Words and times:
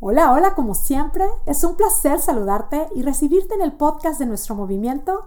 Hola, 0.00 0.32
hola, 0.32 0.54
como 0.54 0.76
siempre, 0.76 1.26
es 1.44 1.64
un 1.64 1.74
placer 1.74 2.20
saludarte 2.20 2.88
y 2.94 3.02
recibirte 3.02 3.54
en 3.54 3.62
el 3.62 3.72
podcast 3.72 4.20
de 4.20 4.26
nuestro 4.26 4.54
movimiento 4.54 5.24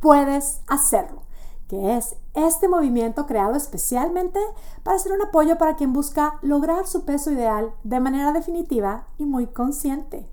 Puedes 0.00 0.62
Hacerlo, 0.66 1.24
que 1.68 1.98
es 1.98 2.16
este 2.32 2.66
movimiento 2.66 3.26
creado 3.26 3.54
especialmente 3.54 4.40
para 4.82 4.98
ser 4.98 5.12
un 5.12 5.20
apoyo 5.20 5.58
para 5.58 5.76
quien 5.76 5.92
busca 5.92 6.38
lograr 6.40 6.86
su 6.86 7.04
peso 7.04 7.32
ideal 7.32 7.74
de 7.84 8.00
manera 8.00 8.32
definitiva 8.32 9.08
y 9.18 9.26
muy 9.26 9.46
consciente. 9.46 10.26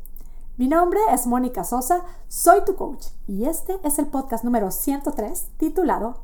Mi 0.55 0.69
nombre 0.69 1.01
es 1.11 1.27
Mónica 1.27 1.65
Sosa, 1.65 2.05
soy 2.29 2.63
tu 2.63 2.77
coach 2.77 3.07
y 3.27 3.43
este 3.43 3.77
es 3.83 3.99
el 3.99 4.07
podcast 4.07 4.45
número 4.45 4.71
103 4.71 5.49
titulado 5.57 6.23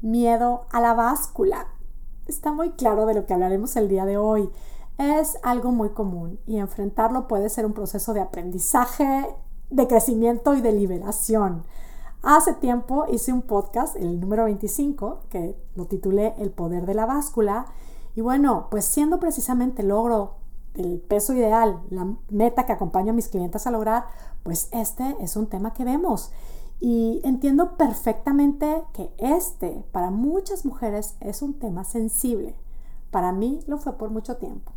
Miedo 0.00 0.64
a 0.70 0.80
la 0.80 0.94
báscula. 0.94 1.66
Está 2.26 2.50
muy 2.50 2.70
claro 2.70 3.04
de 3.04 3.12
lo 3.12 3.26
que 3.26 3.34
hablaremos 3.34 3.76
el 3.76 3.88
día 3.88 4.06
de 4.06 4.16
hoy 4.16 4.50
es 4.98 5.38
algo 5.42 5.70
muy 5.70 5.90
común 5.90 6.40
y 6.46 6.58
enfrentarlo 6.58 7.28
puede 7.28 7.48
ser 7.48 7.64
un 7.64 7.72
proceso 7.72 8.12
de 8.12 8.20
aprendizaje, 8.20 9.26
de 9.70 9.86
crecimiento 9.86 10.54
y 10.54 10.60
de 10.60 10.72
liberación. 10.72 11.62
Hace 12.22 12.52
tiempo 12.54 13.06
hice 13.08 13.32
un 13.32 13.42
podcast, 13.42 13.94
el 13.96 14.20
número 14.20 14.44
25, 14.44 15.20
que 15.30 15.56
lo 15.76 15.86
titulé 15.86 16.34
El 16.38 16.50
poder 16.50 16.84
de 16.84 16.94
la 16.94 17.06
báscula. 17.06 17.66
Y 18.16 18.22
bueno, 18.22 18.66
pues 18.72 18.84
siendo 18.84 19.20
precisamente 19.20 19.82
el 19.82 19.88
logro 19.88 20.34
el 20.74 21.00
peso 21.00 21.32
ideal, 21.32 21.80
la 21.90 22.06
meta 22.30 22.66
que 22.66 22.72
acompaño 22.72 23.10
a 23.10 23.14
mis 23.14 23.28
clientes 23.28 23.66
a 23.66 23.70
lograr, 23.70 24.06
pues 24.42 24.68
este 24.72 25.16
es 25.20 25.36
un 25.36 25.46
tema 25.46 25.74
que 25.74 25.84
vemos. 25.84 26.32
Y 26.80 27.20
entiendo 27.24 27.76
perfectamente 27.76 28.84
que 28.92 29.12
este 29.18 29.84
para 29.92 30.10
muchas 30.10 30.64
mujeres 30.64 31.16
es 31.20 31.42
un 31.42 31.54
tema 31.58 31.84
sensible. 31.84 32.56
Para 33.10 33.32
mí 33.32 33.60
lo 33.66 33.78
fue 33.78 33.96
por 33.96 34.10
mucho 34.10 34.36
tiempo 34.36 34.72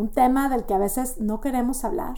un 0.00 0.08
tema 0.08 0.48
del 0.48 0.64
que 0.64 0.74
a 0.74 0.78
veces 0.78 1.20
no 1.20 1.40
queremos 1.40 1.84
hablar 1.84 2.16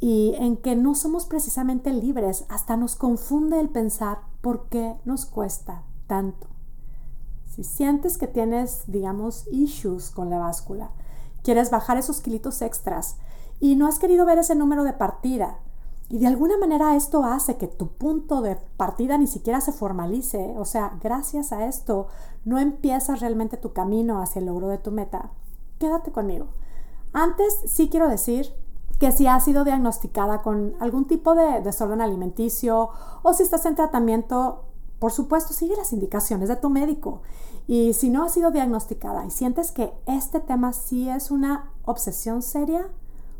y 0.00 0.34
en 0.36 0.56
que 0.56 0.76
no 0.76 0.94
somos 0.94 1.24
precisamente 1.24 1.92
libres, 1.92 2.44
hasta 2.48 2.76
nos 2.76 2.96
confunde 2.96 3.60
el 3.60 3.70
pensar 3.70 4.18
por 4.42 4.68
qué 4.68 4.96
nos 5.04 5.24
cuesta 5.24 5.84
tanto. 6.06 6.48
Si 7.46 7.64
sientes 7.64 8.18
que 8.18 8.26
tienes, 8.26 8.82
digamos, 8.86 9.46
issues 9.50 10.10
con 10.10 10.28
la 10.28 10.38
báscula, 10.38 10.90
quieres 11.42 11.70
bajar 11.70 11.96
esos 11.96 12.20
kilitos 12.20 12.60
extras 12.60 13.16
y 13.60 13.76
no 13.76 13.86
has 13.86 13.98
querido 13.98 14.26
ver 14.26 14.38
ese 14.38 14.54
número 14.54 14.84
de 14.84 14.92
partida, 14.92 15.60
y 16.08 16.18
de 16.18 16.28
alguna 16.28 16.56
manera 16.56 16.94
esto 16.94 17.24
hace 17.24 17.56
que 17.56 17.66
tu 17.66 17.88
punto 17.88 18.40
de 18.40 18.56
partida 18.76 19.18
ni 19.18 19.26
siquiera 19.26 19.60
se 19.60 19.72
formalice, 19.72 20.54
o 20.56 20.64
sea, 20.64 20.96
gracias 21.02 21.52
a 21.52 21.66
esto 21.66 22.06
no 22.44 22.60
empiezas 22.60 23.20
realmente 23.20 23.56
tu 23.56 23.72
camino 23.72 24.22
hacia 24.22 24.38
el 24.38 24.46
logro 24.46 24.68
de 24.68 24.78
tu 24.78 24.92
meta. 24.92 25.30
Quédate 25.80 26.12
conmigo. 26.12 26.46
Antes 27.18 27.62
sí 27.64 27.88
quiero 27.88 28.10
decir 28.10 28.52
que 28.98 29.10
si 29.10 29.26
has 29.26 29.42
sido 29.42 29.64
diagnosticada 29.64 30.42
con 30.42 30.74
algún 30.80 31.06
tipo 31.06 31.34
de 31.34 31.62
desorden 31.62 32.02
alimenticio 32.02 32.90
o 33.22 33.32
si 33.32 33.42
estás 33.42 33.64
en 33.64 33.74
tratamiento, 33.74 34.66
por 34.98 35.12
supuesto 35.12 35.54
sigue 35.54 35.74
las 35.76 35.94
indicaciones 35.94 36.50
de 36.50 36.56
tu 36.56 36.68
médico. 36.68 37.22
Y 37.66 37.94
si 37.94 38.10
no 38.10 38.22
has 38.22 38.34
sido 38.34 38.50
diagnosticada 38.50 39.24
y 39.24 39.30
sientes 39.30 39.72
que 39.72 39.94
este 40.04 40.40
tema 40.40 40.74
sí 40.74 41.08
es 41.08 41.30
una 41.30 41.72
obsesión 41.86 42.42
seria, 42.42 42.86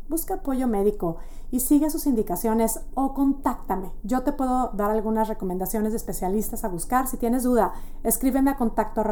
busca 0.09 0.33
apoyo 0.33 0.67
médico 0.67 1.17
y 1.51 1.59
sigue 1.59 1.91
sus 1.91 2.07
indicaciones 2.07 2.79
o 2.95 3.13
contáctame. 3.13 3.91
Yo 4.01 4.23
te 4.23 4.33
puedo 4.33 4.71
dar 4.73 4.89
algunas 4.89 5.27
recomendaciones 5.27 5.91
de 5.91 5.97
especialistas 5.97 6.63
a 6.63 6.69
buscar. 6.69 7.07
Si 7.07 7.17
tienes 7.17 7.43
duda, 7.43 7.73
escríbeme 8.03 8.49
a 8.49 8.57
contacto 8.57 9.03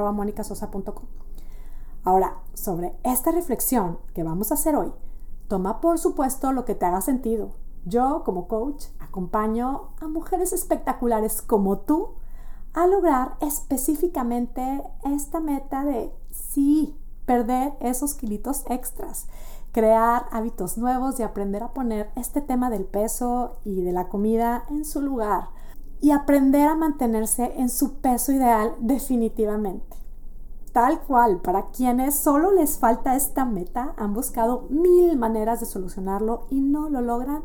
Ahora, 2.06 2.38
sobre 2.53 2.95
esta 3.03 3.31
reflexión 3.31 3.98
que 4.14 4.22
vamos 4.22 4.52
a 4.52 4.53
hacer 4.53 4.75
hoy, 4.75 4.94
toma 5.48 5.81
por 5.81 5.98
supuesto 5.98 6.52
lo 6.52 6.64
que 6.64 6.75
te 6.75 6.86
haga 6.86 7.02
sentido. 7.02 7.56
Yo, 7.84 8.22
como 8.23 8.47
coach, 8.47 8.86
acompaño 9.00 9.89
a 10.00 10.08
mujeres 10.08 10.53
espectaculares 10.53 11.42
como 11.42 11.80
tú 11.80 12.14
a 12.73 12.86
lograr 12.86 13.38
específicamente 13.42 14.84
esta 15.03 15.40
meta 15.40 15.84
de 15.84 16.13
sí, 16.29 16.96
perder 17.25 17.74
esos 17.79 18.13
kilitos 18.13 18.66
extras, 18.69 19.28
crear 19.72 20.28
hábitos 20.31 20.78
nuevos 20.78 21.19
y 21.19 21.24
aprender 21.24 21.63
a 21.63 21.74
poner 21.74 22.12
este 22.16 22.40
tema 22.41 22.69
del 22.69 22.85
peso 22.85 23.58
y 23.66 23.81
de 23.81 23.94
la 23.94 24.09
comida 24.09 24.66
en 24.69 24.85
su 24.85 25.02
lugar 25.02 25.50
y 26.02 26.12
aprender 26.12 26.68
a 26.68 26.75
mantenerse 26.75 27.53
en 27.58 27.69
su 27.69 27.96
peso 27.96 28.31
ideal 28.31 28.75
definitivamente. 28.79 30.04
Tal 30.75 31.00
cual, 31.00 31.38
para 31.38 31.68
quienes 31.68 32.16
solo 32.19 32.52
les 32.52 32.80
falta 32.80 33.16
esta 33.16 33.46
meta, 33.46 33.94
han 33.96 34.13
buscado 34.13 34.68
mil 34.69 35.18
maneras 35.18 35.62
de 35.62 35.66
solucionarlo 35.66 36.47
y 36.50 36.59
no 36.59 36.90
lo 36.90 37.00
logran, 37.00 37.44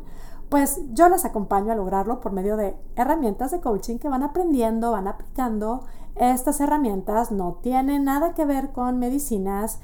pues 0.48 0.80
yo 0.94 1.08
las 1.08 1.24
acompaño 1.24 1.70
a 1.70 1.76
lograrlo 1.76 2.20
por 2.20 2.32
medio 2.32 2.56
de 2.56 2.74
herramientas 2.96 3.52
de 3.52 3.60
coaching 3.60 3.98
que 3.98 4.08
van 4.08 4.24
aprendiendo, 4.24 4.90
van 4.90 5.06
aplicando. 5.06 5.84
Estas 6.16 6.58
herramientas 6.58 7.30
no 7.30 7.60
tienen 7.62 8.02
nada 8.02 8.34
que 8.34 8.44
ver 8.44 8.72
con 8.72 8.98
medicinas 8.98 9.78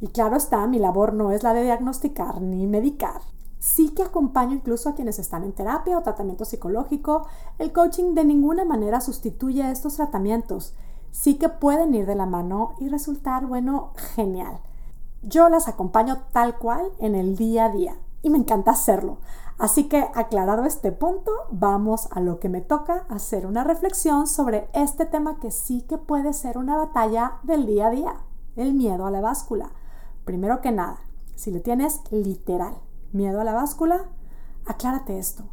y 0.00 0.06
claro 0.06 0.36
está, 0.38 0.66
mi 0.66 0.78
labor 0.78 1.12
no 1.12 1.32
es 1.32 1.42
la 1.42 1.52
de 1.52 1.64
diagnosticar 1.64 2.40
ni 2.40 2.66
medicar. 2.66 3.20
Sí 3.58 3.90
que 3.90 4.04
acompaño 4.04 4.54
incluso 4.54 4.88
a 4.88 4.94
quienes 4.94 5.18
están 5.18 5.44
en 5.44 5.52
terapia 5.52 5.98
o 5.98 6.02
tratamiento 6.02 6.46
psicológico. 6.46 7.26
El 7.58 7.74
coaching 7.74 8.14
de 8.14 8.24
ninguna 8.24 8.64
manera 8.64 9.02
sustituye 9.02 9.70
estos 9.70 9.96
tratamientos 9.96 10.74
sí 11.16 11.38
que 11.38 11.48
pueden 11.48 11.94
ir 11.94 12.04
de 12.04 12.14
la 12.14 12.26
mano 12.26 12.74
y 12.78 12.90
resultar, 12.90 13.46
bueno, 13.46 13.92
genial. 14.14 14.60
Yo 15.22 15.48
las 15.48 15.66
acompaño 15.66 16.18
tal 16.30 16.58
cual 16.58 16.92
en 16.98 17.14
el 17.14 17.36
día 17.36 17.64
a 17.64 17.70
día 17.70 17.96
y 18.22 18.28
me 18.28 18.36
encanta 18.36 18.72
hacerlo. 18.72 19.16
Así 19.56 19.88
que 19.88 20.06
aclarado 20.14 20.66
este 20.66 20.92
punto, 20.92 21.32
vamos 21.50 22.08
a 22.12 22.20
lo 22.20 22.38
que 22.38 22.50
me 22.50 22.60
toca, 22.60 23.06
hacer 23.08 23.46
una 23.46 23.64
reflexión 23.64 24.26
sobre 24.26 24.68
este 24.74 25.06
tema 25.06 25.40
que 25.40 25.50
sí 25.50 25.80
que 25.88 25.96
puede 25.96 26.34
ser 26.34 26.58
una 26.58 26.76
batalla 26.76 27.38
del 27.44 27.64
día 27.64 27.86
a 27.86 27.90
día, 27.90 28.16
el 28.54 28.74
miedo 28.74 29.06
a 29.06 29.10
la 29.10 29.22
báscula. 29.22 29.70
Primero 30.26 30.60
que 30.60 30.70
nada, 30.70 30.98
si 31.34 31.50
le 31.50 31.60
tienes 31.60 32.02
literal 32.10 32.76
miedo 33.12 33.40
a 33.40 33.44
la 33.44 33.54
báscula, 33.54 34.04
aclárate 34.66 35.18
esto. 35.18 35.44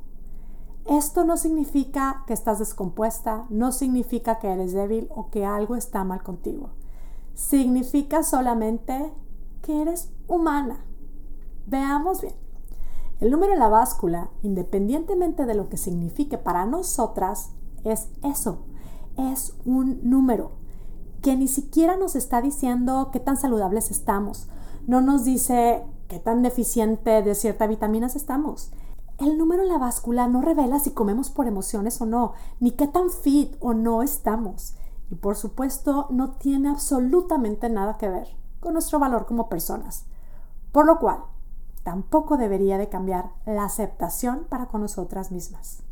Esto 0.85 1.23
no 1.23 1.37
significa 1.37 2.23
que 2.27 2.33
estás 2.33 2.59
descompuesta, 2.59 3.45
no 3.49 3.71
significa 3.71 4.39
que 4.39 4.49
eres 4.49 4.73
débil 4.73 5.07
o 5.15 5.29
que 5.29 5.45
algo 5.45 5.75
está 5.75 6.03
mal 6.03 6.23
contigo. 6.23 6.71
Significa 7.35 8.23
solamente 8.23 9.13
que 9.61 9.81
eres 9.81 10.11
humana. 10.27 10.83
Veamos 11.65 12.21
bien. 12.21 12.35
El 13.21 13.31
número 13.31 13.53
en 13.53 13.59
la 13.59 13.69
báscula, 13.69 14.29
independientemente 14.41 15.45
de 15.45 15.55
lo 15.55 15.69
que 15.69 15.77
signifique 15.77 16.37
para 16.37 16.65
nosotras, 16.65 17.51
es 17.85 18.09
eso. 18.21 18.65
Es 19.17 19.55
un 19.63 20.01
número 20.03 20.51
que 21.21 21.37
ni 21.37 21.47
siquiera 21.47 21.95
nos 21.95 22.17
está 22.17 22.41
diciendo 22.41 23.09
qué 23.13 23.21
tan 23.21 23.37
saludables 23.37 23.91
estamos. 23.91 24.49
No 24.87 24.99
nos 24.99 25.23
dice 25.23 25.85
qué 26.09 26.19
tan 26.19 26.41
deficiente 26.41 27.21
de 27.21 27.33
ciertas 27.33 27.69
vitaminas 27.69 28.17
estamos. 28.17 28.73
El 29.23 29.37
número 29.37 29.63
en 29.63 29.69
la 29.69 29.77
báscula 29.77 30.27
no 30.27 30.41
revela 30.41 30.79
si 30.79 30.91
comemos 30.91 31.29
por 31.29 31.47
emociones 31.47 32.01
o 32.01 32.05
no, 32.05 32.33
ni 32.59 32.71
qué 32.71 32.87
tan 32.87 33.09
fit 33.09 33.55
o 33.61 33.73
no 33.73 34.03
estamos. 34.03 34.75
Y 35.09 35.15
por 35.15 35.37
supuesto 35.37 36.07
no 36.09 36.31
tiene 36.31 36.67
absolutamente 36.67 37.69
nada 37.69 37.97
que 37.97 38.09
ver 38.09 38.35
con 38.59 38.73
nuestro 38.73 38.99
valor 38.99 39.25
como 39.25 39.47
personas. 39.47 40.07
Por 40.73 40.85
lo 40.85 40.99
cual, 40.99 41.19
tampoco 41.83 42.35
debería 42.35 42.77
de 42.77 42.89
cambiar 42.89 43.31
la 43.45 43.63
aceptación 43.63 44.45
para 44.49 44.65
con 44.65 44.81
nosotras 44.81 45.31
mismas. 45.31 45.83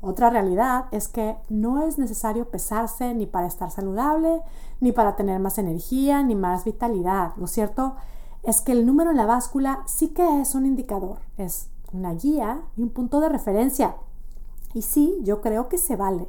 Otra 0.00 0.30
realidad 0.30 0.86
es 0.90 1.08
que 1.08 1.36
no 1.50 1.82
es 1.82 1.98
necesario 1.98 2.48
pesarse 2.48 3.12
ni 3.12 3.26
para 3.26 3.46
estar 3.46 3.70
saludable, 3.70 4.40
ni 4.80 4.92
para 4.92 5.16
tener 5.16 5.38
más 5.38 5.58
energía, 5.58 6.22
ni 6.22 6.34
más 6.34 6.64
vitalidad. 6.64 7.34
Lo 7.36 7.46
cierto 7.46 7.94
es 8.42 8.62
que 8.62 8.72
el 8.72 8.86
número 8.86 9.10
en 9.10 9.18
la 9.18 9.26
báscula 9.26 9.82
sí 9.84 10.08
que 10.08 10.40
es 10.40 10.54
un 10.54 10.64
indicador, 10.64 11.18
es 11.36 11.68
una 11.92 12.14
guía 12.14 12.62
y 12.76 12.82
un 12.82 12.90
punto 12.90 13.20
de 13.20 13.28
referencia. 13.28 13.96
Y 14.74 14.82
sí, 14.82 15.18
yo 15.22 15.40
creo 15.40 15.68
que 15.68 15.78
se 15.78 15.96
vale, 15.96 16.28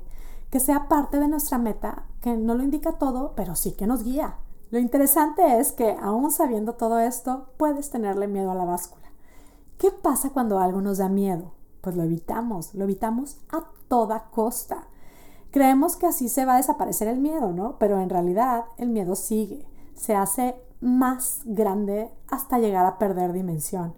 que 0.50 0.60
sea 0.60 0.88
parte 0.88 1.20
de 1.20 1.28
nuestra 1.28 1.58
meta, 1.58 2.06
que 2.22 2.36
no 2.36 2.56
lo 2.56 2.64
indica 2.64 2.94
todo, 2.94 3.34
pero 3.36 3.56
sí 3.56 3.72
que 3.72 3.88
nos 3.88 4.04
guía. 4.04 4.36
Lo 4.70 4.80
interesante 4.80 5.60
es 5.60 5.72
que 5.72 5.96
aún 6.02 6.32
sabiendo 6.32 6.74
todo 6.74 7.00
esto, 7.00 7.50
puedes 7.58 7.90
tenerle 7.90 8.28
miedo 8.28 8.52
a 8.52 8.56
la 8.56 8.66
báscula. 8.66 9.06
¿Qué 9.78 9.92
pasa 9.92 10.32
cuando 10.32 10.60
algo 10.60 10.82
nos 10.82 10.98
da 10.98 11.10
miedo? 11.10 11.52
Pues 11.82 11.96
lo 11.96 12.04
evitamos, 12.04 12.74
lo 12.74 12.86
evitamos 12.86 13.38
a 13.52 13.66
toda 13.88 14.30
costa. 14.32 14.88
Creemos 15.52 15.96
que 15.96 16.08
así 16.08 16.30
se 16.30 16.46
va 16.46 16.56
a 16.56 16.58
desaparecer 16.58 17.08
el 17.08 17.20
miedo, 17.20 17.52
¿no? 17.52 17.78
Pero 17.78 18.00
en 18.00 18.10
realidad 18.10 18.66
el 18.78 18.90
miedo 18.90 19.16
sigue, 19.16 19.68
se 19.94 20.16
hace 20.16 20.56
más 20.82 21.42
grande 21.46 22.12
hasta 22.30 22.58
llegar 22.58 22.86
a 22.86 22.98
perder 22.98 23.34
dimensión. 23.34 23.94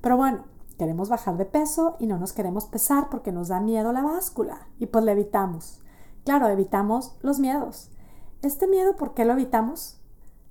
Pero 0.00 0.16
bueno, 0.16 0.44
Queremos 0.78 1.08
bajar 1.08 1.36
de 1.36 1.44
peso 1.44 1.96
y 1.98 2.06
no 2.06 2.18
nos 2.18 2.32
queremos 2.32 2.66
pesar 2.66 3.08
porque 3.10 3.32
nos 3.32 3.48
da 3.48 3.60
miedo 3.60 3.92
la 3.92 4.02
báscula 4.02 4.68
y 4.78 4.86
pues 4.86 5.04
le 5.04 5.12
evitamos. 5.12 5.80
Claro, 6.24 6.48
evitamos 6.48 7.16
los 7.22 7.38
miedos. 7.38 7.90
¿Este 8.42 8.66
miedo 8.66 8.96
por 8.96 9.14
qué 9.14 9.24
lo 9.24 9.34
evitamos? 9.34 10.00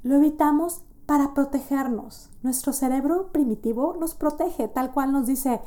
Lo 0.02 0.16
evitamos 0.16 0.84
para 1.06 1.34
protegernos. 1.34 2.30
Nuestro 2.42 2.74
cerebro 2.74 3.32
primitivo 3.32 3.96
nos 4.00 4.16
protege, 4.16 4.68
tal 4.68 4.94
cual 4.94 5.12
nos 5.12 5.28
dice, 5.28 5.62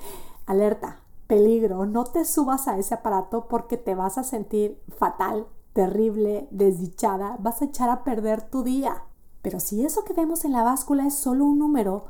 alerta, 0.46 1.00
peligro, 1.26 1.86
no 1.86 2.04
te 2.04 2.24
subas 2.24 2.68
a 2.68 2.78
ese 2.78 2.94
aparato 2.94 3.48
porque 3.48 3.76
te 3.76 3.94
vas 3.94 4.18
a 4.18 4.24
sentir 4.24 4.80
fatal, 4.88 5.46
terrible, 5.72 6.48
desdichada, 6.50 7.36
vas 7.40 7.60
a 7.60 7.66
echar 7.66 7.90
a 7.90 8.04
perder 8.04 8.42
tu 8.42 8.62
día. 8.62 9.02
Pero 9.42 9.60
si 9.60 9.84
eso 9.84 10.04
que 10.04 10.14
vemos 10.14 10.44
en 10.44 10.52
la 10.52 10.64
báscula 10.64 11.06
es 11.06 11.14
solo 11.14 11.44
un 11.44 11.58
número, 11.58 12.06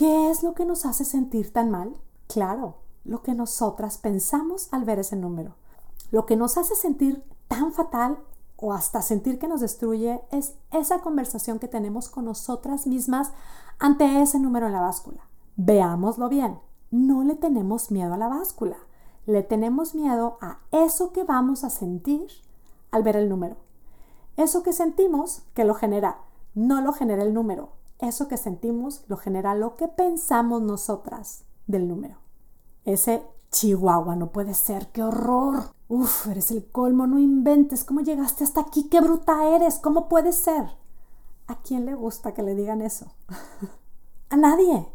¿qué 0.00 0.30
es 0.30 0.42
lo 0.42 0.54
que 0.54 0.64
nos 0.64 0.86
hace 0.86 1.04
sentir 1.04 1.52
tan 1.52 1.70
mal? 1.70 1.94
Claro, 2.26 2.76
lo 3.04 3.22
que 3.22 3.34
nosotras 3.34 3.98
pensamos 3.98 4.72
al 4.72 4.86
ver 4.86 4.98
ese 4.98 5.14
número. 5.14 5.56
Lo 6.10 6.24
que 6.24 6.36
nos 6.36 6.56
hace 6.56 6.74
sentir 6.74 7.22
tan 7.48 7.70
fatal 7.74 8.18
o 8.56 8.72
hasta 8.72 9.02
sentir 9.02 9.38
que 9.38 9.46
nos 9.46 9.60
destruye 9.60 10.22
es 10.30 10.54
esa 10.72 11.02
conversación 11.02 11.58
que 11.58 11.68
tenemos 11.68 12.08
con 12.08 12.24
nosotras 12.24 12.86
mismas 12.86 13.32
ante 13.78 14.22
ese 14.22 14.38
número 14.38 14.68
en 14.68 14.72
la 14.72 14.80
báscula. 14.80 15.20
Veámoslo 15.56 16.30
bien, 16.30 16.58
no 16.90 17.22
le 17.22 17.34
tenemos 17.34 17.90
miedo 17.90 18.14
a 18.14 18.16
la 18.16 18.28
báscula, 18.28 18.78
le 19.26 19.42
tenemos 19.42 19.94
miedo 19.94 20.38
a 20.40 20.60
eso 20.70 21.12
que 21.12 21.24
vamos 21.24 21.62
a 21.62 21.68
sentir 21.68 22.26
al 22.90 23.02
ver 23.02 23.16
el 23.16 23.28
número. 23.28 23.56
Eso 24.38 24.62
que 24.62 24.72
sentimos 24.72 25.42
que 25.52 25.66
lo 25.66 25.74
genera, 25.74 26.22
no 26.54 26.80
lo 26.80 26.94
genera 26.94 27.22
el 27.22 27.34
número. 27.34 27.79
Eso 28.00 28.28
que 28.28 28.36
sentimos 28.36 29.04
lo 29.08 29.16
genera 29.16 29.54
lo 29.54 29.76
que 29.76 29.86
pensamos 29.86 30.62
nosotras 30.62 31.44
del 31.66 31.86
número. 31.86 32.16
Ese 32.84 33.22
Chihuahua, 33.50 34.16
no 34.16 34.30
puede 34.30 34.54
ser, 34.54 34.88
qué 34.88 35.02
horror. 35.02 35.74
Uf, 35.88 36.28
eres 36.28 36.50
el 36.50 36.70
colmo, 36.70 37.06
no 37.06 37.18
inventes. 37.18 37.84
¿Cómo 37.84 38.00
llegaste 38.00 38.44
hasta 38.44 38.60
aquí? 38.60 38.88
¡Qué 38.88 39.00
bruta 39.00 39.48
eres! 39.48 39.78
¿Cómo 39.78 40.08
puede 40.08 40.32
ser? 40.32 40.70
¿A 41.46 41.56
quién 41.62 41.84
le 41.84 41.94
gusta 41.94 42.32
que 42.32 42.42
le 42.42 42.54
digan 42.54 42.80
eso? 42.80 43.12
a 44.30 44.36
nadie. 44.36 44.88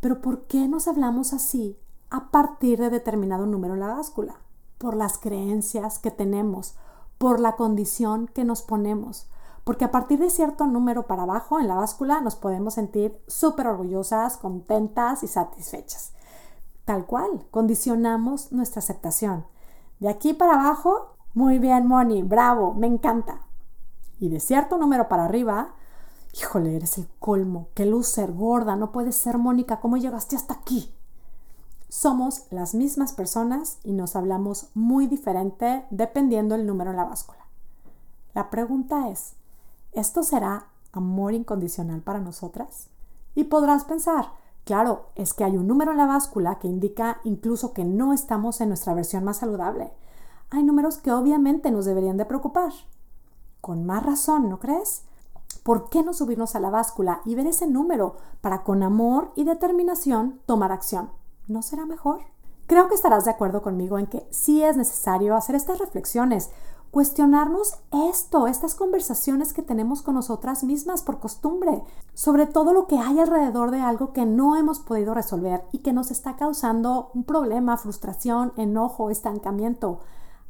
Pero 0.00 0.22
¿por 0.22 0.46
qué 0.46 0.66
nos 0.66 0.88
hablamos 0.88 1.34
así 1.34 1.78
a 2.08 2.30
partir 2.30 2.80
de 2.80 2.90
determinado 2.90 3.46
número 3.46 3.74
en 3.74 3.80
la 3.80 3.94
báscula? 3.94 4.40
Por 4.78 4.96
las 4.96 5.18
creencias 5.18 5.98
que 5.98 6.10
tenemos, 6.10 6.74
por 7.18 7.38
la 7.38 7.54
condición 7.54 8.26
que 8.28 8.44
nos 8.44 8.62
ponemos. 8.62 9.28
Porque 9.70 9.84
a 9.84 9.92
partir 9.92 10.18
de 10.18 10.30
cierto 10.30 10.66
número 10.66 11.06
para 11.06 11.22
abajo 11.22 11.60
en 11.60 11.68
la 11.68 11.76
báscula 11.76 12.20
nos 12.20 12.34
podemos 12.34 12.74
sentir 12.74 13.16
súper 13.28 13.68
orgullosas, 13.68 14.36
contentas 14.36 15.22
y 15.22 15.28
satisfechas. 15.28 16.12
Tal 16.84 17.06
cual, 17.06 17.46
condicionamos 17.52 18.50
nuestra 18.50 18.80
aceptación. 18.80 19.46
De 20.00 20.08
aquí 20.08 20.34
para 20.34 20.54
abajo, 20.54 21.14
muy 21.34 21.60
bien, 21.60 21.86
Moni, 21.86 22.24
bravo, 22.24 22.74
me 22.74 22.88
encanta. 22.88 23.42
Y 24.18 24.28
de 24.28 24.40
cierto 24.40 24.76
número 24.76 25.08
para 25.08 25.26
arriba, 25.26 25.74
híjole, 26.32 26.74
eres 26.74 26.98
el 26.98 27.06
colmo, 27.20 27.68
qué 27.74 27.88
ser 28.02 28.32
gorda, 28.32 28.74
no 28.74 28.90
puedes 28.90 29.14
ser 29.14 29.38
Mónica, 29.38 29.78
¿cómo 29.78 29.98
llegaste 29.98 30.34
hasta 30.34 30.54
aquí? 30.54 30.92
Somos 31.88 32.42
las 32.50 32.74
mismas 32.74 33.12
personas 33.12 33.78
y 33.84 33.92
nos 33.92 34.16
hablamos 34.16 34.70
muy 34.74 35.06
diferente 35.06 35.86
dependiendo 35.90 36.56
el 36.56 36.66
número 36.66 36.90
en 36.90 36.96
la 36.96 37.04
báscula. 37.04 37.46
La 38.34 38.50
pregunta 38.50 39.10
es, 39.10 39.36
¿esto 39.92 40.22
será 40.22 40.66
amor 40.92 41.34
incondicional 41.34 42.00
para 42.00 42.20
nosotras? 42.20 42.88
Y 43.34 43.44
podrás 43.44 43.84
pensar, 43.84 44.32
Claro, 44.64 45.06
es 45.16 45.34
que 45.34 45.44
hay 45.44 45.56
un 45.56 45.66
número 45.66 45.90
en 45.90 45.96
la 45.96 46.06
báscula 46.06 46.58
que 46.58 46.68
indica 46.68 47.20
incluso 47.24 47.72
que 47.72 47.84
no 47.84 48.12
estamos 48.12 48.60
en 48.60 48.68
nuestra 48.68 48.94
versión 48.94 49.24
más 49.24 49.38
saludable. 49.38 49.92
Hay 50.50 50.62
números 50.62 50.98
que 50.98 51.12
obviamente 51.12 51.70
nos 51.70 51.86
deberían 51.86 52.16
de 52.16 52.24
preocupar. 52.24 52.72
Con 53.60 53.84
más 53.84 54.04
razón, 54.04 54.48
¿no 54.48 54.58
crees? 54.58 55.02
¿Por 55.62 55.90
qué 55.90 56.02
no 56.02 56.14
subirnos 56.14 56.54
a 56.54 56.60
la 56.60 56.70
báscula 56.70 57.20
y 57.24 57.34
ver 57.34 57.46
ese 57.46 57.66
número 57.66 58.16
para 58.40 58.62
con 58.62 58.82
amor 58.82 59.32
y 59.34 59.44
determinación 59.44 60.40
tomar 60.46 60.72
acción? 60.72 61.10
¿No 61.48 61.62
será 61.62 61.84
mejor? 61.84 62.20
Creo 62.66 62.88
que 62.88 62.94
estarás 62.94 63.24
de 63.24 63.32
acuerdo 63.32 63.62
conmigo 63.62 63.98
en 63.98 64.06
que 64.06 64.26
sí 64.30 64.62
es 64.62 64.76
necesario 64.76 65.34
hacer 65.34 65.56
estas 65.56 65.78
reflexiones, 65.78 66.50
cuestionarnos 66.90 67.74
esto, 68.08 68.46
estas 68.46 68.74
conversaciones 68.74 69.52
que 69.52 69.62
tenemos 69.62 70.02
con 70.02 70.14
nosotras 70.14 70.64
mismas 70.64 71.02
por 71.02 71.20
costumbre, 71.20 71.82
sobre 72.14 72.46
todo 72.46 72.72
lo 72.72 72.86
que 72.86 72.98
hay 72.98 73.20
alrededor 73.20 73.70
de 73.70 73.80
algo 73.80 74.12
que 74.12 74.26
no 74.26 74.56
hemos 74.56 74.80
podido 74.80 75.14
resolver 75.14 75.64
y 75.72 75.78
que 75.78 75.92
nos 75.92 76.10
está 76.10 76.36
causando 76.36 77.10
un 77.14 77.24
problema, 77.24 77.76
frustración, 77.76 78.52
enojo, 78.56 79.10
estancamiento. 79.10 80.00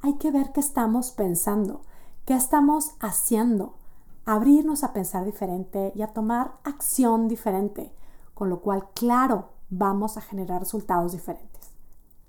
Hay 0.00 0.14
que 0.14 0.30
ver 0.30 0.52
qué 0.52 0.60
estamos 0.60 1.10
pensando, 1.10 1.82
qué 2.24 2.34
estamos 2.34 2.92
haciendo, 3.00 3.74
abrirnos 4.24 4.82
a 4.82 4.94
pensar 4.94 5.26
diferente 5.26 5.92
y 5.94 6.02
a 6.02 6.12
tomar 6.14 6.52
acción 6.64 7.28
diferente, 7.28 7.92
con 8.32 8.48
lo 8.48 8.60
cual, 8.60 8.88
claro, 8.94 9.50
vamos 9.68 10.16
a 10.16 10.22
generar 10.22 10.60
resultados 10.60 11.12
diferentes 11.12 11.49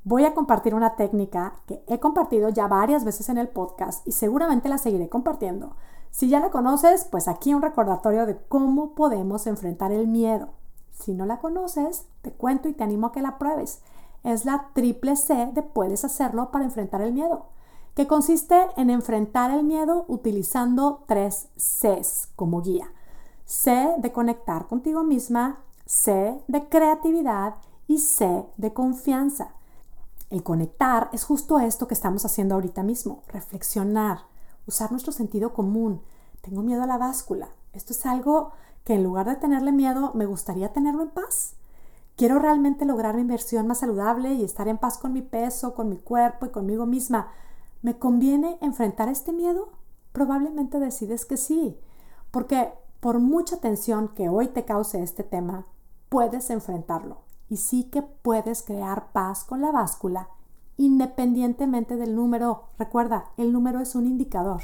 voy 0.03 0.25
a 0.25 0.33
compartir 0.33 0.73
una 0.73 0.95
técnica 0.95 1.55
que 1.67 1.83
he 1.87 1.99
compartido 1.99 2.49
ya 2.49 2.67
varias 2.67 3.05
veces 3.05 3.29
en 3.29 3.37
el 3.37 3.49
podcast 3.49 4.07
y 4.07 4.11
seguramente 4.11 4.69
la 4.69 4.77
seguiré 4.77 5.09
compartiendo. 5.09 5.75
Si 6.09 6.27
ya 6.27 6.39
la 6.39 6.49
conoces, 6.49 7.05
pues 7.05 7.27
aquí 7.27 7.53
un 7.53 7.61
recordatorio 7.61 8.25
de 8.25 8.37
cómo 8.37 8.95
podemos 8.95 9.47
enfrentar 9.47 9.91
el 9.91 10.07
miedo. 10.07 10.49
Si 10.91 11.13
no 11.13 11.25
la 11.25 11.39
conoces, 11.39 12.05
te 12.21 12.31
cuento 12.31 12.67
y 12.67 12.73
te 12.73 12.83
animo 12.83 13.07
a 13.07 13.11
que 13.11 13.21
la 13.21 13.37
pruebes. 13.37 13.81
Es 14.23 14.45
la 14.45 14.69
triple 14.73 15.15
C 15.15 15.49
de 15.53 15.61
puedes 15.61 16.03
hacerlo 16.03 16.51
para 16.51 16.65
enfrentar 16.65 17.01
el 17.01 17.13
miedo, 17.13 17.45
que 17.95 18.07
consiste 18.07 18.67
en 18.77 18.89
enfrentar 18.89 19.51
el 19.51 19.63
miedo 19.63 20.05
utilizando 20.07 21.03
tres 21.07 21.47
Cs 21.55 22.29
como 22.35 22.61
guía. 22.61 22.91
C 23.45 23.95
de 23.97 24.11
conectar 24.11 24.67
contigo 24.67 25.03
misma, 25.03 25.59
C 25.85 26.39
de 26.47 26.69
creatividad 26.69 27.55
y 27.87 27.97
C 27.97 28.45
de 28.57 28.73
confianza. 28.73 29.55
El 30.31 30.43
conectar 30.43 31.09
es 31.11 31.25
justo 31.25 31.59
esto 31.59 31.89
que 31.89 31.93
estamos 31.93 32.23
haciendo 32.23 32.55
ahorita 32.55 32.83
mismo, 32.83 33.21
reflexionar, 33.27 34.19
usar 34.65 34.89
nuestro 34.89 35.11
sentido 35.11 35.53
común. 35.53 36.03
Tengo 36.39 36.61
miedo 36.61 36.81
a 36.83 36.87
la 36.87 36.97
báscula. 36.97 37.49
Esto 37.73 37.91
es 37.91 38.05
algo 38.05 38.53
que 38.85 38.93
en 38.93 39.03
lugar 39.03 39.27
de 39.27 39.35
tenerle 39.35 39.73
miedo, 39.73 40.13
me 40.15 40.25
gustaría 40.25 40.71
tenerlo 40.71 41.03
en 41.03 41.09
paz. 41.09 41.55
Quiero 42.15 42.39
realmente 42.39 42.85
lograr 42.85 43.15
mi 43.15 43.23
inversión 43.23 43.67
más 43.67 43.79
saludable 43.79 44.33
y 44.33 44.45
estar 44.45 44.69
en 44.69 44.77
paz 44.77 44.97
con 44.97 45.11
mi 45.11 45.21
peso, 45.21 45.75
con 45.75 45.89
mi 45.89 45.97
cuerpo 45.97 46.45
y 46.45 46.49
conmigo 46.51 46.85
misma. 46.85 47.27
¿Me 47.81 47.99
conviene 47.99 48.57
enfrentar 48.61 49.09
este 49.09 49.33
miedo? 49.33 49.73
Probablemente 50.13 50.79
decides 50.79 51.25
que 51.25 51.35
sí, 51.35 51.77
porque 52.31 52.71
por 53.01 53.19
mucha 53.19 53.57
tensión 53.57 54.07
que 54.07 54.29
hoy 54.29 54.47
te 54.47 54.63
cause 54.63 55.03
este 55.03 55.25
tema, 55.25 55.65
puedes 56.07 56.49
enfrentarlo 56.51 57.17
y 57.51 57.57
sí 57.57 57.83
que 57.83 58.01
puedes 58.01 58.63
crear 58.63 59.11
paz 59.11 59.43
con 59.43 59.59
la 59.59 59.71
báscula 59.71 60.29
independientemente 60.77 61.97
del 61.97 62.15
número. 62.15 62.63
Recuerda, 62.79 63.25
el 63.35 63.51
número 63.51 63.81
es 63.81 63.93
un 63.93 64.07
indicador. 64.07 64.61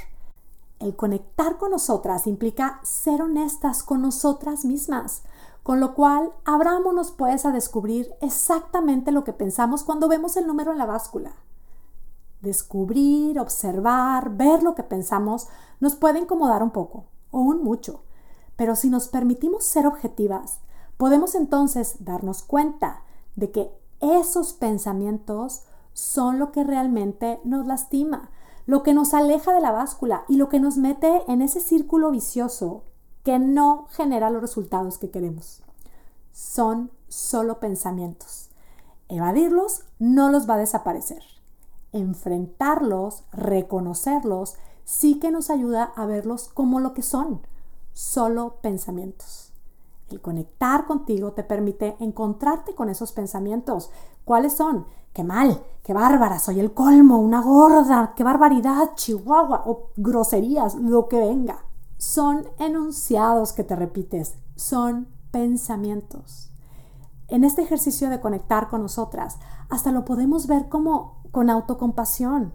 El 0.80 0.96
conectar 0.96 1.58
con 1.58 1.70
nosotras 1.70 2.26
implica 2.26 2.80
ser 2.82 3.20
honestas 3.20 3.82
con 3.82 4.00
nosotras 4.00 4.64
mismas, 4.64 5.22
con 5.62 5.80
lo 5.80 5.94
cual 5.94 6.32
abrámonos 6.46 7.12
pues 7.12 7.44
a 7.44 7.52
descubrir 7.52 8.10
exactamente 8.22 9.12
lo 9.12 9.22
que 9.22 9.34
pensamos 9.34 9.84
cuando 9.84 10.08
vemos 10.08 10.38
el 10.38 10.46
número 10.46 10.72
en 10.72 10.78
la 10.78 10.86
báscula. 10.86 11.32
Descubrir, 12.40 13.38
observar, 13.38 14.30
ver 14.30 14.62
lo 14.62 14.74
que 14.74 14.82
pensamos 14.82 15.46
nos 15.78 15.94
puede 15.94 16.20
incomodar 16.20 16.62
un 16.62 16.70
poco 16.70 17.04
o 17.32 17.40
un 17.40 17.62
mucho, 17.62 18.02
pero 18.56 18.74
si 18.74 18.88
nos 18.88 19.08
permitimos 19.08 19.64
ser 19.64 19.86
objetivas, 19.86 20.60
Podemos 20.98 21.36
entonces 21.36 21.96
darnos 22.00 22.42
cuenta 22.42 23.04
de 23.36 23.52
que 23.52 23.70
esos 24.00 24.52
pensamientos 24.52 25.62
son 25.92 26.40
lo 26.40 26.50
que 26.50 26.64
realmente 26.64 27.40
nos 27.44 27.66
lastima, 27.68 28.30
lo 28.66 28.82
que 28.82 28.94
nos 28.94 29.14
aleja 29.14 29.52
de 29.52 29.60
la 29.60 29.70
báscula 29.70 30.24
y 30.28 30.36
lo 30.36 30.48
que 30.48 30.58
nos 30.58 30.76
mete 30.76 31.22
en 31.28 31.40
ese 31.40 31.60
círculo 31.60 32.10
vicioso 32.10 32.82
que 33.22 33.38
no 33.38 33.86
genera 33.90 34.28
los 34.28 34.42
resultados 34.42 34.98
que 34.98 35.10
queremos. 35.10 35.62
Son 36.32 36.90
solo 37.08 37.60
pensamientos. 37.60 38.50
Evadirlos 39.08 39.84
no 40.00 40.30
los 40.30 40.50
va 40.50 40.54
a 40.54 40.58
desaparecer. 40.58 41.22
Enfrentarlos, 41.92 43.22
reconocerlos, 43.32 44.56
sí 44.84 45.20
que 45.20 45.30
nos 45.30 45.48
ayuda 45.48 45.92
a 45.94 46.06
verlos 46.06 46.48
como 46.48 46.80
lo 46.80 46.92
que 46.92 47.02
son, 47.02 47.40
solo 47.92 48.56
pensamientos. 48.60 49.47
El 50.10 50.20
conectar 50.20 50.86
contigo 50.86 51.32
te 51.32 51.44
permite 51.44 51.96
encontrarte 52.00 52.74
con 52.74 52.88
esos 52.88 53.12
pensamientos. 53.12 53.90
¿Cuáles 54.24 54.54
son? 54.54 54.86
¡Qué 55.12 55.22
mal! 55.22 55.62
¡Qué 55.82 55.92
bárbara! 55.92 56.38
Soy 56.38 56.60
el 56.60 56.72
colmo, 56.72 57.18
una 57.18 57.42
gorda, 57.42 58.14
qué 58.16 58.24
barbaridad, 58.24 58.94
chihuahua 58.94 59.64
o 59.66 59.90
groserías, 59.96 60.76
lo 60.76 61.08
que 61.08 61.18
venga. 61.18 61.64
Son 61.98 62.46
enunciados 62.58 63.52
que 63.52 63.64
te 63.64 63.76
repites, 63.76 64.38
son 64.54 65.08
pensamientos. 65.30 66.50
En 67.26 67.44
este 67.44 67.62
ejercicio 67.62 68.08
de 68.08 68.20
conectar 68.20 68.68
con 68.68 68.82
nosotras, 68.82 69.38
hasta 69.68 69.92
lo 69.92 70.04
podemos 70.04 70.46
ver 70.46 70.68
como 70.68 71.22
con 71.30 71.50
autocompasión. 71.50 72.54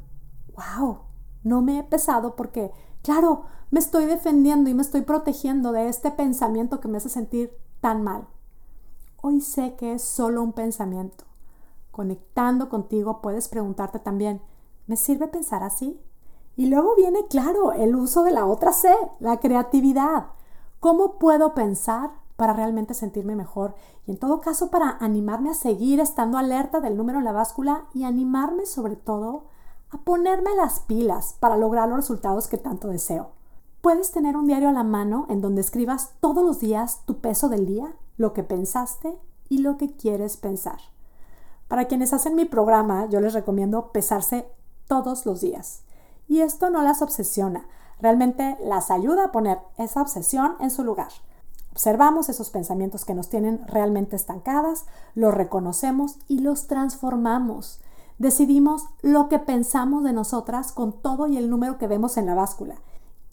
¡Wow! 0.56 1.00
No 1.44 1.62
me 1.62 1.80
he 1.80 1.84
pesado 1.84 2.36
porque 2.36 2.72
Claro, 3.04 3.44
me 3.70 3.82
estoy 3.82 4.06
defendiendo 4.06 4.70
y 4.70 4.74
me 4.74 4.82
estoy 4.82 5.02
protegiendo 5.02 5.74
de 5.74 5.90
este 5.90 6.10
pensamiento 6.10 6.80
que 6.80 6.88
me 6.88 6.98
hace 6.98 7.10
sentir 7.10 7.52
tan 7.82 8.02
mal. 8.02 8.28
Hoy 9.22 9.42
sé 9.42 9.76
que 9.76 9.94
es 9.94 10.02
solo 10.02 10.42
un 10.42 10.54
pensamiento. 10.54 11.26
Conectando 11.92 12.70
contigo 12.70 13.22
puedes 13.22 13.50
preguntarte 13.50 14.00
también, 14.00 14.42
¿me 14.88 14.96
sirve 14.96 15.28
pensar 15.28 15.64
así? 15.64 16.00
Y 16.56 16.68
luego 16.68 16.96
viene, 16.96 17.28
claro, 17.28 17.74
el 17.74 17.94
uso 17.94 18.24
de 18.24 18.32
la 18.32 18.46
otra 18.46 18.72
C, 18.72 18.90
la 19.20 19.38
creatividad. 19.42 20.28
¿Cómo 20.80 21.20
puedo 21.20 21.54
pensar 21.54 22.12
para 22.38 22.54
realmente 22.54 22.94
sentirme 22.94 23.36
mejor? 23.36 23.76
Y 24.08 24.12
en 24.12 24.18
todo 24.18 24.40
caso, 24.40 24.72
para 24.72 24.98
animarme 25.02 25.50
a 25.50 25.56
seguir 25.56 26.00
estando 26.00 26.38
alerta 26.38 26.80
del 26.80 26.96
número 26.96 27.20
en 27.20 27.26
la 27.26 27.34
báscula 27.34 27.86
y 27.94 28.06
animarme 28.06 28.66
sobre 28.66 28.96
todo 28.96 29.44
a 29.94 29.98
ponerme 29.98 30.56
las 30.56 30.80
pilas 30.82 31.36
para 31.40 31.58
lograr 31.58 31.88
los 31.88 31.98
resultados 31.98 32.48
que 32.48 32.58
tanto 32.58 32.88
deseo. 32.88 33.32
Puedes 33.82 34.12
tener 34.12 34.36
un 34.38 34.48
diario 34.48 34.70
a 34.70 34.74
la 34.74 34.84
mano 34.84 35.26
en 35.30 35.42
donde 35.42 35.62
escribas 35.62 36.14
todos 36.20 36.44
los 36.44 36.60
días 36.60 37.02
tu 37.06 37.20
peso 37.20 37.50
del 37.50 37.66
día, 37.66 37.94
lo 38.18 38.34
que 38.34 38.44
pensaste 38.44 39.18
y 39.50 39.60
lo 39.60 39.78
que 39.78 39.92
quieres 39.96 40.38
pensar. 40.38 40.80
Para 41.68 41.86
quienes 41.86 42.14
hacen 42.14 42.36
mi 42.36 42.46
programa, 42.46 43.08
yo 43.08 43.20
les 43.20 43.34
recomiendo 43.34 43.92
pesarse 43.92 44.48
todos 44.88 45.26
los 45.26 45.42
días. 45.42 45.84
Y 46.28 46.42
esto 46.42 46.70
no 46.70 46.82
las 46.82 47.02
obsesiona, 47.02 47.68
realmente 48.00 48.58
las 48.64 48.90
ayuda 48.90 49.26
a 49.26 49.32
poner 49.32 49.60
esa 49.78 50.02
obsesión 50.02 50.56
en 50.60 50.72
su 50.72 50.84
lugar. 50.84 51.12
Observamos 51.72 52.30
esos 52.30 52.52
pensamientos 52.52 53.04
que 53.04 53.16
nos 53.16 53.30
tienen 53.30 53.68
realmente 53.68 54.16
estancadas, 54.16 54.86
los 55.16 55.34
reconocemos 55.34 56.18
y 56.28 56.40
los 56.40 56.68
transformamos. 56.68 57.82
Decidimos 58.18 58.88
lo 59.02 59.28
que 59.30 59.40
pensamos 59.40 60.04
de 60.04 60.14
nosotras 60.14 60.72
con 60.72 61.02
todo 61.02 61.28
y 61.28 61.38
el 61.38 61.50
número 61.50 61.78
que 61.78 61.88
vemos 61.88 62.18
en 62.18 62.26
la 62.26 62.36
báscula. 62.36 62.76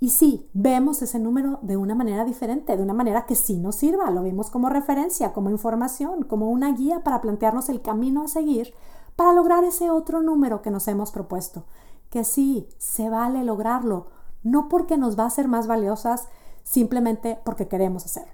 Y 0.01 0.11
sí, 0.11 0.49
vemos 0.55 1.03
ese 1.03 1.19
número 1.19 1.59
de 1.61 1.77
una 1.77 1.95
manera 1.95 2.25
diferente, 2.25 2.77
de 2.77 2.83
una 2.83 2.95
manera 2.95 3.27
que 3.27 3.35
sí 3.35 3.59
nos 3.59 3.77
sirva, 3.77 4.11
lo 4.11 4.23
vemos 4.23 4.49
como 4.51 4.71
referencia, 4.71 5.35
como 5.35 5.51
información, 5.51 6.23
como 6.23 6.51
una 6.51 6.73
guía 6.73 7.05
para 7.05 7.21
plantearnos 7.21 7.69
el 7.69 7.83
camino 7.83 8.25
a 8.25 8.29
seguir 8.29 8.73
para 9.21 9.35
lograr 9.35 9.65
ese 9.65 9.91
otro 9.91 10.23
número 10.23 10.63
que 10.63 10.71
nos 10.71 10.89
hemos 10.89 11.11
propuesto. 11.11 11.67
Que 12.09 12.25
sí, 12.25 12.67
se 12.79 13.11
vale 13.11 13.45
lograrlo, 13.45 14.07
no 14.43 14.71
porque 14.71 14.97
nos 14.97 15.19
va 15.19 15.25
a 15.25 15.27
hacer 15.27 15.47
más 15.47 15.67
valiosas, 15.67 16.29
simplemente 16.63 17.39
porque 17.45 17.69
queremos 17.69 18.07
hacerlo. 18.07 18.33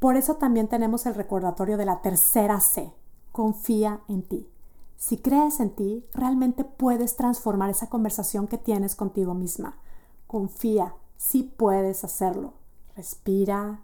Por 0.00 0.16
eso 0.16 0.34
también 0.34 0.66
tenemos 0.66 1.06
el 1.06 1.14
recordatorio 1.14 1.76
de 1.76 1.84
la 1.84 2.02
tercera 2.02 2.58
C, 2.58 2.92
confía 3.30 4.00
en 4.08 4.24
ti. 4.24 4.48
Si 4.98 5.16
crees 5.16 5.60
en 5.60 5.70
ti, 5.70 6.04
realmente 6.12 6.64
puedes 6.64 7.16
transformar 7.16 7.70
esa 7.70 7.88
conversación 7.88 8.46
que 8.48 8.58
tienes 8.58 8.94
contigo 8.94 9.32
misma. 9.32 9.78
Confía, 10.26 10.94
sí 11.16 11.44
puedes 11.56 12.04
hacerlo. 12.04 12.52
Respira 12.94 13.80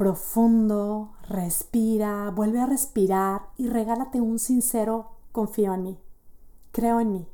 profundo, 0.00 1.10
respira, 1.28 2.30
vuelve 2.30 2.58
a 2.58 2.64
respirar 2.64 3.42
y 3.58 3.68
regálate 3.68 4.22
un 4.22 4.38
sincero 4.38 5.10
confío 5.30 5.74
en 5.74 5.82
mí. 5.82 5.98
Creo 6.72 7.00
en 7.00 7.12
mí. 7.12 7.26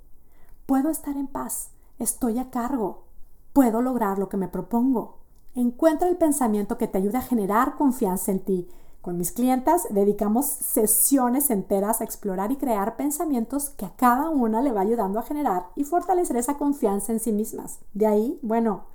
Puedo 0.66 0.90
estar 0.90 1.16
en 1.16 1.28
paz. 1.28 1.70
Estoy 2.00 2.40
a 2.40 2.50
cargo. 2.50 3.04
Puedo 3.52 3.82
lograr 3.82 4.18
lo 4.18 4.28
que 4.28 4.36
me 4.36 4.48
propongo. 4.48 5.18
Encuentra 5.54 6.08
el 6.08 6.16
pensamiento 6.16 6.76
que 6.76 6.88
te 6.88 6.98
ayude 6.98 7.18
a 7.18 7.22
generar 7.22 7.76
confianza 7.76 8.32
en 8.32 8.40
ti 8.40 8.68
con 9.06 9.18
mis 9.18 9.30
clientas 9.30 9.86
dedicamos 9.90 10.46
sesiones 10.46 11.50
enteras 11.50 12.00
a 12.00 12.04
explorar 12.04 12.50
y 12.50 12.56
crear 12.56 12.96
pensamientos 12.96 13.70
que 13.70 13.86
a 13.86 13.94
cada 13.94 14.30
una 14.30 14.62
le 14.62 14.72
va 14.72 14.80
ayudando 14.80 15.20
a 15.20 15.22
generar 15.22 15.66
y 15.76 15.84
fortalecer 15.84 16.36
esa 16.36 16.56
confianza 16.58 17.12
en 17.12 17.20
sí 17.20 17.30
mismas. 17.30 17.78
De 17.94 18.08
ahí, 18.08 18.36
bueno, 18.42 18.86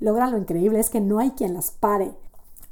logran 0.00 0.30
lo 0.30 0.38
increíble 0.38 0.80
es 0.80 0.88
que 0.88 1.02
no 1.02 1.18
hay 1.18 1.32
quien 1.32 1.52
las 1.52 1.70
pare. 1.70 2.14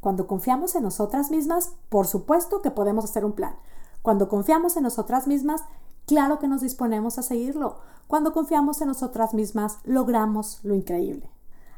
Cuando 0.00 0.26
confiamos 0.26 0.74
en 0.74 0.84
nosotras 0.84 1.30
mismas, 1.30 1.72
por 1.90 2.06
supuesto 2.06 2.62
que 2.62 2.70
podemos 2.70 3.04
hacer 3.04 3.26
un 3.26 3.32
plan. 3.32 3.56
Cuando 4.00 4.30
confiamos 4.30 4.74
en 4.78 4.84
nosotras 4.84 5.26
mismas, 5.26 5.62
claro 6.06 6.38
que 6.38 6.48
nos 6.48 6.62
disponemos 6.62 7.18
a 7.18 7.22
seguirlo. 7.22 7.76
Cuando 8.06 8.32
confiamos 8.32 8.80
en 8.80 8.88
nosotras 8.88 9.34
mismas, 9.34 9.80
logramos 9.84 10.60
lo 10.62 10.74
increíble. 10.74 11.28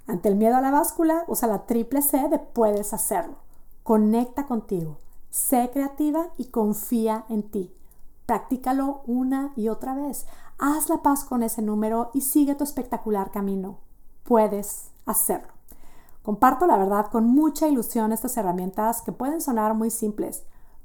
Ante 0.07 0.29
el 0.29 0.37
miedo 0.37 0.55
a 0.55 0.61
la 0.61 0.71
báscula, 0.71 1.25
usa 1.27 1.49
la 1.49 1.67
triple 1.67 2.03
C 2.03 2.29
de 2.29 2.39
puedes 2.39 2.93
hacerlo. 2.93 3.42
Conecta 3.83 4.47
contigo, 4.47 4.99
sé 5.31 5.71
creativa 5.73 6.29
y 6.39 6.47
confía 6.47 7.25
en 7.29 7.43
ti. 7.43 7.75
Practícalo 8.27 9.03
una 9.07 9.53
y 9.57 9.69
otra 9.69 9.95
vez. 9.95 10.27
Haz 10.59 10.89
la 10.89 11.03
paz 11.03 11.25
con 11.25 11.43
ese 11.43 11.63
número 11.63 12.11
y 12.15 12.21
sigue 12.21 12.55
tu 12.55 12.63
espectacular 12.63 13.33
camino. 13.33 13.79
Puedes 14.23 14.91
hacerlo. 15.05 15.49
Comparto 16.23 16.67
la 16.69 16.77
verdad 16.77 17.07
con 17.11 17.27
mucha 17.27 17.67
ilusión 17.67 18.13
estas 18.13 18.37
herramientas 18.37 19.03
que 19.03 19.11
pueden 19.11 19.41
sonar 19.41 19.75
muy 19.75 19.91
simples. 19.91 20.45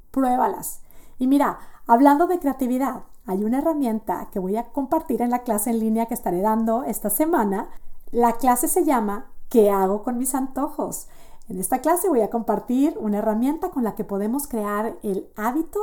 Pruébalas. 0.09 0.81
Y 1.19 1.27
mira, 1.27 1.59
hablando 1.85 2.25
de 2.25 2.39
creatividad, 2.39 3.03
hay 3.27 3.43
una 3.43 3.59
herramienta 3.59 4.29
que 4.31 4.39
voy 4.39 4.57
a 4.57 4.71
compartir 4.71 5.21
en 5.21 5.29
la 5.29 5.43
clase 5.43 5.69
en 5.69 5.79
línea 5.79 6.07
que 6.07 6.15
estaré 6.15 6.41
dando 6.41 6.83
esta 6.83 7.11
semana. 7.11 7.69
La 8.11 8.37
clase 8.37 8.67
se 8.67 8.83
llama 8.83 9.27
¿Qué 9.49 9.69
hago 9.69 10.01
con 10.01 10.17
mis 10.17 10.33
antojos? 10.33 11.07
En 11.49 11.59
esta 11.59 11.79
clase 11.79 12.09
voy 12.09 12.21
a 12.21 12.29
compartir 12.29 12.97
una 12.99 13.19
herramienta 13.19 13.69
con 13.69 13.83
la 13.83 13.95
que 13.95 14.03
podemos 14.03 14.47
crear 14.47 14.97
el 15.01 15.29
hábito 15.37 15.79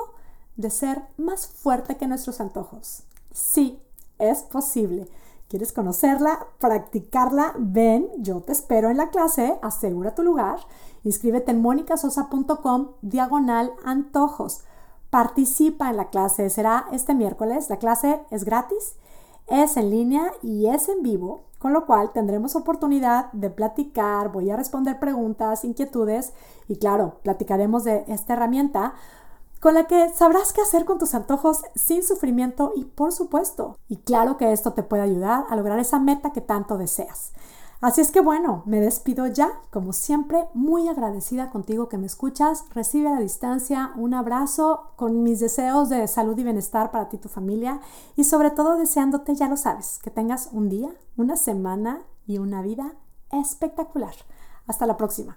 de 0.56 0.70
ser 0.70 1.02
más 1.16 1.46
fuerte 1.46 1.96
que 1.96 2.06
nuestros 2.06 2.40
antojos. 2.40 3.04
Sí, 3.32 3.80
es 4.18 4.42
posible. 4.42 5.08
¿Quieres 5.48 5.72
conocerla? 5.72 6.46
¿Practicarla? 6.58 7.54
Ven, 7.58 8.08
yo 8.18 8.42
te 8.42 8.52
espero 8.52 8.90
en 8.90 8.98
la 8.98 9.10
clase, 9.10 9.58
asegura 9.62 10.14
tu 10.14 10.22
lugar, 10.22 10.58
inscríbete 11.02 11.52
en 11.52 11.62
monicasosa.com 11.62 12.88
diagonal 13.02 13.72
antojos. 13.84 14.64
Participa 15.10 15.90
en 15.90 15.96
la 15.96 16.10
clase, 16.10 16.50
será 16.50 16.86
este 16.92 17.14
miércoles, 17.14 17.70
la 17.70 17.78
clase 17.78 18.20
es 18.30 18.44
gratis, 18.44 18.96
es 19.46 19.76
en 19.76 19.90
línea 19.90 20.32
y 20.42 20.66
es 20.66 20.88
en 20.88 21.02
vivo 21.02 21.44
con 21.64 21.72
lo 21.72 21.86
cual 21.86 22.12
tendremos 22.12 22.56
oportunidad 22.56 23.32
de 23.32 23.48
platicar, 23.48 24.30
voy 24.30 24.50
a 24.50 24.56
responder 24.56 24.98
preguntas, 24.98 25.64
inquietudes 25.64 26.34
y 26.68 26.76
claro, 26.76 27.20
platicaremos 27.22 27.84
de 27.84 28.04
esta 28.06 28.34
herramienta 28.34 28.92
con 29.60 29.72
la 29.72 29.84
que 29.86 30.10
sabrás 30.10 30.52
qué 30.52 30.60
hacer 30.60 30.84
con 30.84 30.98
tus 30.98 31.14
antojos 31.14 31.62
sin 31.74 32.02
sufrimiento 32.02 32.72
y 32.76 32.84
por 32.84 33.12
supuesto, 33.12 33.78
y 33.88 33.96
claro 33.96 34.36
que 34.36 34.52
esto 34.52 34.74
te 34.74 34.82
puede 34.82 35.04
ayudar 35.04 35.46
a 35.48 35.56
lograr 35.56 35.78
esa 35.78 35.98
meta 35.98 36.34
que 36.34 36.42
tanto 36.42 36.76
deseas. 36.76 37.32
Así 37.84 38.00
es 38.00 38.10
que 38.10 38.20
bueno, 38.20 38.62
me 38.64 38.80
despido 38.80 39.26
ya, 39.26 39.60
como 39.70 39.92
siempre, 39.92 40.48
muy 40.54 40.88
agradecida 40.88 41.50
contigo 41.50 41.90
que 41.90 41.98
me 41.98 42.06
escuchas. 42.06 42.64
Recibe 42.74 43.08
a 43.08 43.12
la 43.12 43.20
distancia 43.20 43.92
un 43.96 44.14
abrazo 44.14 44.92
con 44.96 45.22
mis 45.22 45.38
deseos 45.38 45.90
de 45.90 46.08
salud 46.08 46.38
y 46.38 46.44
bienestar 46.44 46.90
para 46.90 47.10
ti 47.10 47.16
y 47.16 47.20
tu 47.20 47.28
familia 47.28 47.80
y 48.16 48.24
sobre 48.24 48.50
todo 48.50 48.78
deseándote, 48.78 49.34
ya 49.34 49.48
lo 49.48 49.58
sabes, 49.58 49.98
que 50.02 50.10
tengas 50.10 50.48
un 50.52 50.70
día, 50.70 50.88
una 51.18 51.36
semana 51.36 52.00
y 52.26 52.38
una 52.38 52.62
vida 52.62 52.94
espectacular. 53.30 54.14
Hasta 54.66 54.86
la 54.86 54.96
próxima. 54.96 55.32